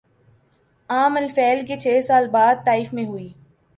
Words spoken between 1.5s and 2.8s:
کے چھ سال بعد